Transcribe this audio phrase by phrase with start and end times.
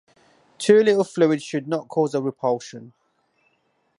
[0.57, 2.93] Too little fluid should not cause a repulsion.